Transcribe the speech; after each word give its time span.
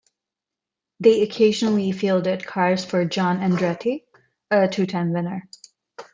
They 0.99 1.21
occasionally 1.21 1.91
fielded 1.91 2.43
cars 2.47 2.83
for 2.83 3.05
John 3.05 3.37
Andretti, 3.37 4.05
a 4.49 4.67
two-time 4.67 5.13
winner. 5.13 5.47